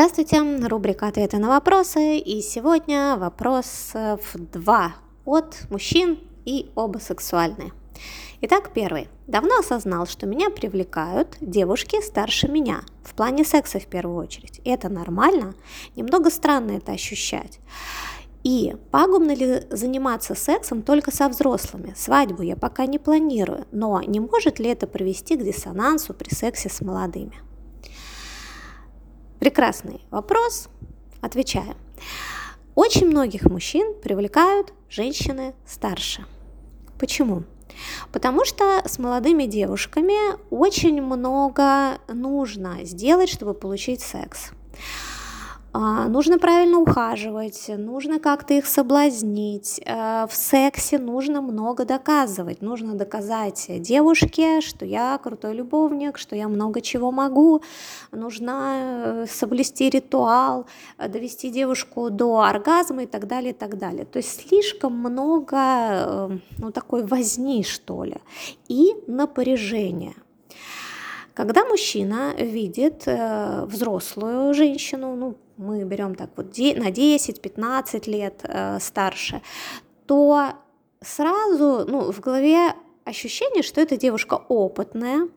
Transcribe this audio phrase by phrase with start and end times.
[0.00, 4.94] Здравствуйте, рубрика «Ответы на вопросы» и сегодня вопрос в два
[5.26, 7.72] от мужчин и оба сексуальные.
[8.40, 9.08] Итак, первый.
[9.26, 14.62] Давно осознал, что меня привлекают девушки старше меня, в плане секса в первую очередь.
[14.64, 15.52] И это нормально?
[15.96, 17.60] Немного странно это ощущать.
[18.42, 21.92] И пагубно ли заниматься сексом только со взрослыми?
[21.94, 26.70] Свадьбу я пока не планирую, но не может ли это привести к диссонансу при сексе
[26.70, 27.49] с молодыми?
[29.40, 30.68] Прекрасный вопрос.
[31.22, 31.74] Отвечаю.
[32.74, 36.26] Очень многих мужчин привлекают женщины старше.
[36.98, 37.44] Почему?
[38.12, 44.50] Потому что с молодыми девушками очень много нужно сделать, чтобы получить секс.
[45.72, 49.80] А, нужно правильно ухаживать, нужно как-то их соблазнить.
[49.86, 52.60] Э, в сексе нужно много доказывать.
[52.60, 57.62] Нужно доказать девушке, что я крутой любовник, что я много чего могу.
[58.10, 60.66] Нужно э, соблюсти ритуал,
[60.98, 64.04] э, довести девушку до оргазма и так далее, и так далее.
[64.04, 68.16] То есть слишком много ну, такой возни, что ли,
[68.66, 70.14] и напряжения.
[71.40, 78.78] Когда мужчина видит э, взрослую женщину, ну, мы берем так вот на 10-15 лет э,
[78.78, 79.40] старше,
[80.04, 80.52] то
[81.00, 82.74] сразу ну, в голове
[83.06, 85.28] ощущение, что эта девушка опытная,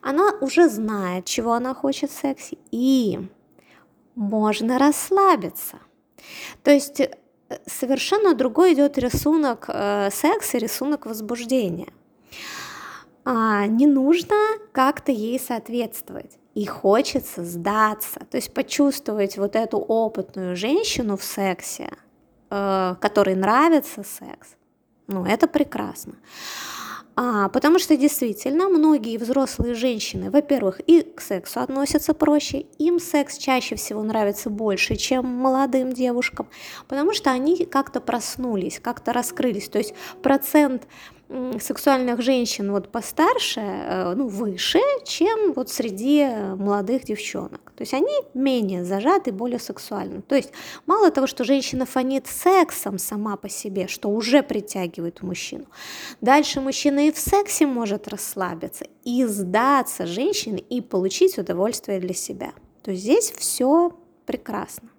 [0.00, 3.18] она уже знает, чего она хочет в сексе, и
[4.14, 5.76] можно расслабиться.
[6.62, 7.10] То есть э,
[7.66, 11.92] совершенно другой идет рисунок э, секса, рисунок возбуждения.
[13.26, 14.36] А, не нужно
[14.72, 21.90] как-то ей соответствовать и хочется сдаться, то есть почувствовать вот эту опытную женщину в сексе,
[22.50, 24.56] э, которой нравится секс,
[25.06, 26.14] ну это прекрасно.
[27.16, 33.36] А, потому что действительно многие взрослые женщины, во-первых, и к сексу относятся проще, им секс
[33.36, 36.48] чаще всего нравится больше, чем молодым девушкам,
[36.88, 39.68] потому что они как-то проснулись, как-то раскрылись.
[39.68, 40.84] То есть процент
[41.60, 47.72] сексуальных женщин вот постарше, э, ну, выше, чем вот среди молодых девчонок.
[47.76, 50.22] То есть они менее зажаты, более сексуальны.
[50.22, 50.52] То есть
[50.86, 55.66] мало того, что женщина фонит сексом сама по себе, что уже притягивает мужчину,
[56.20, 62.52] дальше мужчина и в сексе может расслабиться, и сдаться женщине, и получить удовольствие для себя.
[62.82, 63.92] То есть здесь все
[64.26, 64.90] прекрасно.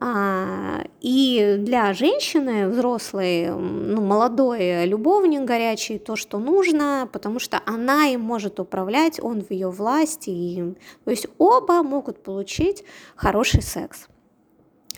[0.00, 8.06] А, и для женщины взрослой, ну, молодой любовник горячий, то, что нужно, потому что она
[8.06, 10.30] им может управлять, он в ее власти.
[10.30, 12.84] И, то есть оба могут получить
[13.16, 14.06] хороший секс.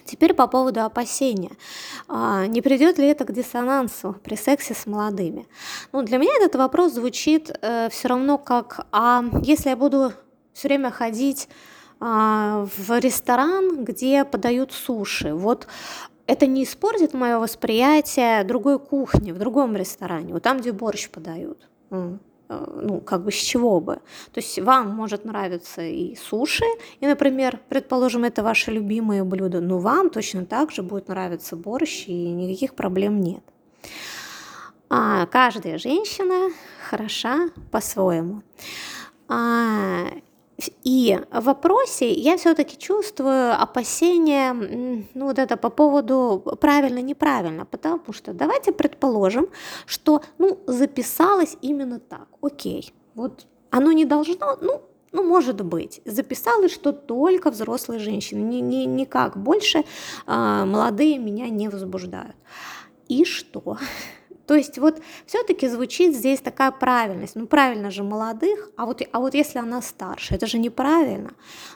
[0.05, 1.53] Теперь по поводу опасения.
[2.09, 5.47] А, не придет ли это к диссонансу при сексе с молодыми?
[5.93, 10.13] Ну, для меня этот вопрос звучит э, все равно как, а если я буду
[10.53, 11.49] все время ходить
[12.01, 15.35] в ресторан, где подают суши.
[15.35, 15.67] Вот
[16.27, 21.69] это не испортит мое восприятие другой кухни в другом ресторане, вот там, где борщ подают.
[22.51, 23.95] Э, ну, как бы с чего бы.
[24.33, 26.65] То есть вам может нравиться и суши,
[26.99, 32.07] и, например, предположим, это ваше любимое блюдо, но вам точно так же будет нравиться борщ,
[32.09, 33.45] и никаких проблем нет.
[34.89, 36.51] А каждая женщина
[36.89, 38.43] хороша по-своему.
[39.29, 40.07] А,
[40.85, 44.53] и в вопросе я все-таки чувствую опасения,
[45.15, 49.49] ну вот это по поводу правильно-неправильно, потому что давайте предположим,
[49.87, 54.83] что ну записалось именно так, окей, вот оно не должно, ну
[55.13, 61.49] ну, может быть, записалось, что только взрослые женщины, ни, ни, никак больше э, молодые меня
[61.49, 62.37] не возбуждают.
[63.09, 63.77] И что?
[64.51, 67.37] То есть вот все-таки звучит здесь такая правильность.
[67.37, 71.35] Ну правильно же молодых, а вот, а вот если она старше, это же неправильно.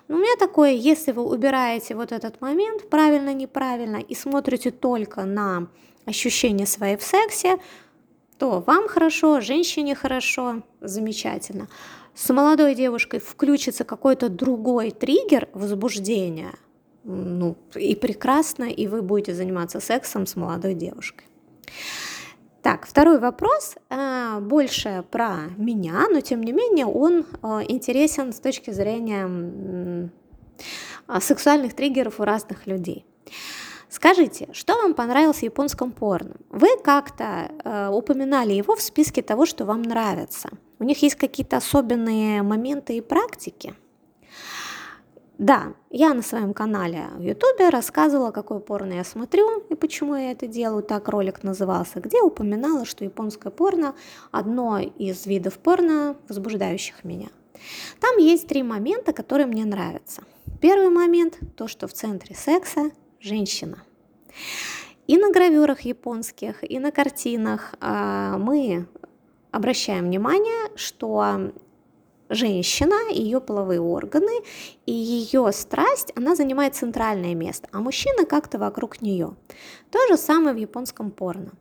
[0.09, 5.25] Но у меня такое, если вы убираете вот этот момент, правильно, неправильно, и смотрите только
[5.25, 5.69] на
[6.05, 7.59] ощущение своей в сексе,
[8.39, 11.69] то вам хорошо, женщине хорошо, замечательно.
[12.13, 16.55] С молодой девушкой включится какой-то другой триггер возбуждения,
[17.05, 21.27] ну и прекрасно, и вы будете заниматься сексом с молодой девушкой.
[22.65, 28.41] Так, второй вопрос э, больше про меня, но тем не менее он э, интересен с
[28.41, 29.29] точки зрения
[31.07, 33.05] э, сексуальных триггеров у разных людей.
[33.91, 36.37] Скажите, что вам понравилось в японском порно?
[36.49, 40.49] Вы как-то э, упоминали его в списке того, что вам нравится.
[40.79, 43.75] У них есть какие-то особенные моменты и практики?
[45.39, 50.31] Да, я на своем канале в Ютубе рассказывала, какое порно я смотрю и почему я
[50.31, 53.97] это делаю, так ролик назывался, где упоминала, что японское порно
[54.31, 57.29] одно из видов порно, возбуждающих меня.
[58.01, 60.23] Там есть три момента, которые мне нравятся.
[60.61, 63.79] первый момент, то, что в центре секса женщина.
[65.09, 68.87] И на гравюрах японских, и на картинах а, мы
[69.51, 71.53] обращаем внимание, что
[72.35, 74.41] женщина, ее половые органы
[74.87, 79.35] и ее страсть, она занимает центральное место, а мужчина как-то вокруг нее.
[79.91, 81.53] То же самое в японском порно.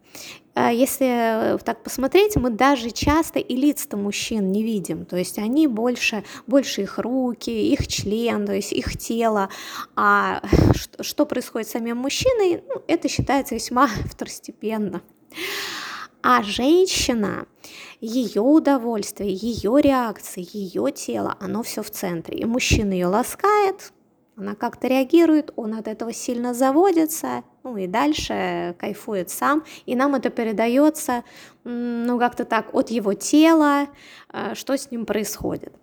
[0.55, 5.67] А если так посмотреть, мы даже часто и лица мужчин не видим, то есть они
[5.67, 9.49] больше, больше их руки, их член, то есть их тело,
[9.95, 10.43] а
[10.99, 15.01] что происходит с самим мужчиной, ну, это считается весьма второстепенно.
[16.25, 17.47] А женщина,
[17.99, 22.37] ее удовольствие, ее реакции, ее тело, оно все в центре.
[22.37, 23.91] И мужчина ее ласкает,
[24.37, 30.15] она как-то реагирует, он от этого сильно заводится, ну и дальше кайфует сам, и нам
[30.15, 31.25] это передается,
[31.65, 33.87] ну как-то так, от его тела,
[34.31, 35.73] э, что с ним происходит.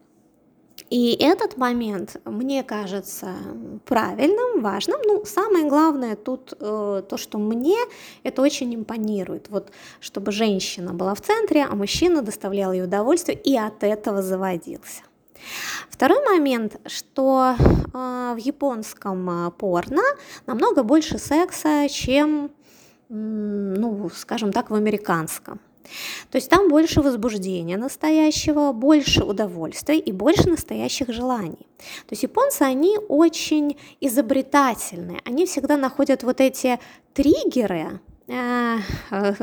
[0.90, 3.36] И этот момент мне кажется
[3.86, 5.00] правильным, важным.
[5.04, 7.76] Ну, самое главное тут э, то, что мне
[8.24, 9.48] это очень импонирует.
[9.50, 9.70] Вот,
[10.00, 15.02] чтобы женщина была в центре, а мужчина доставлял ей удовольствие и от этого заводился.
[15.88, 20.02] Второй момент, что э, в японском э, порно
[20.46, 22.50] намного больше секса, чем,
[23.08, 25.60] ну, скажем так, в американском.
[26.30, 31.66] То есть там больше возбуждения настоящего, больше удовольствия и больше настоящих желаний.
[32.06, 36.78] То есть японцы, они очень изобретательные, они всегда находят вот эти
[37.14, 38.00] триггеры,
[38.30, 38.78] э,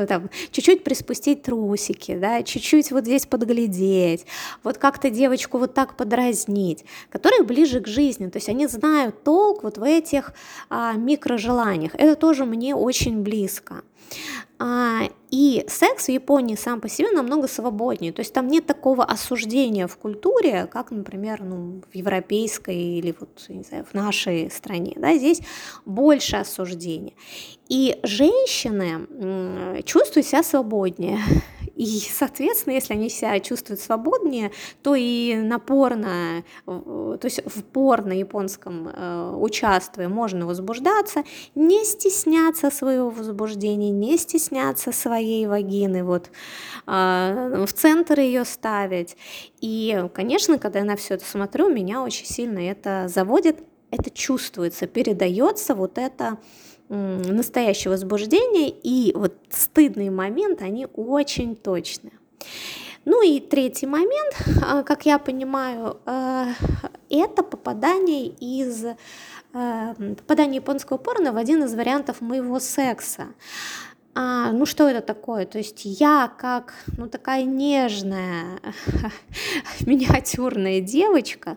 [0.08, 4.24] там, чуть-чуть приспустить трусики, да, чуть-чуть вот здесь подглядеть,
[4.62, 9.62] вот как-то девочку вот так подразнить, которые ближе к жизни, то есть они знают толк
[9.62, 10.32] вот в этих
[10.70, 11.94] а, микрожеланиях.
[11.94, 13.82] Это тоже мне очень близко.
[14.60, 18.12] А, и секс в Японии сам по себе намного свободнее.
[18.12, 23.28] То есть там нет такого осуждения в культуре, как, например, ну, в европейской или вот,
[23.48, 24.94] не знаю, в нашей стране.
[24.96, 25.14] Да?
[25.14, 25.42] Здесь
[25.84, 27.14] больше осуждения.
[27.68, 31.20] И женщины чувствуют себя свободнее.
[31.78, 34.50] И, соответственно, если они себя чувствуют свободнее,
[34.82, 41.22] то и на порно, то есть в порно японском э, участвуя, можно возбуждаться,
[41.54, 46.30] не стесняться своего возбуждения, не стесняться своей вагины, вот
[46.86, 49.16] э, в центр ее ставить.
[49.60, 53.60] И, конечно, когда я на все это смотрю, меня очень сильно это заводит,
[53.90, 56.38] это чувствуется, передается вот это
[56.88, 62.12] настоящее возбуждение и вот стыдный момент, они очень точны.
[63.04, 66.46] Ну и третий момент, а, как я понимаю, э,
[67.08, 73.28] это попадание из э, попадание японского порно в один из вариантов моего секса
[74.20, 75.46] а, ну что это такое?
[75.46, 78.58] То есть я как, ну такая нежная,
[79.80, 81.56] миниатюрная девочка,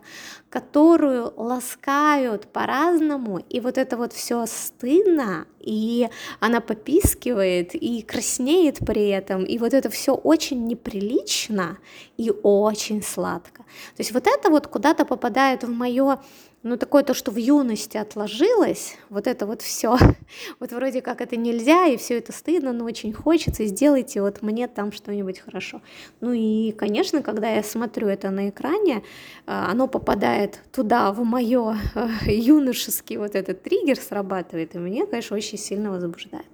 [0.52, 6.10] которую ласкают по-разному, и вот это вот все стыдно, и
[6.40, 11.78] она попискивает, и краснеет при этом, и вот это все очень неприлично
[12.18, 13.62] и очень сладко.
[13.96, 16.18] То есть вот это вот куда-то попадает в мое
[16.62, 19.98] ну, такое то, что в юности отложилось, вот это вот все,
[20.60, 24.68] вот вроде как это нельзя, и все это стыдно, но очень хочется, сделайте вот мне
[24.68, 25.82] там что-нибудь хорошо.
[26.20, 29.02] Ну и, конечно, когда я смотрю это на экране, э,
[29.46, 35.58] оно попадает туда, в мое э, юношеский вот этот триггер срабатывает, и мне, конечно, очень
[35.58, 36.46] сильно возбуждает.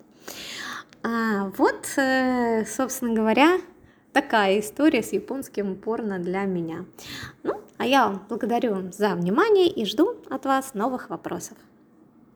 [1.03, 3.59] А, вот, э, собственно говоря,
[4.13, 6.85] такая история с японским порно для меня.
[7.43, 11.57] Ну, а я благодарю за внимание и жду от вас новых вопросов.